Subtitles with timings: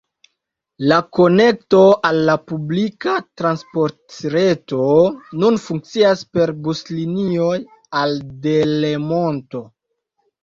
[0.91, 3.11] La konekto al la publika
[3.41, 4.87] transportreto
[5.43, 7.53] nun funkcias per buslinioj
[8.01, 8.15] al
[8.47, 9.63] Delemonto.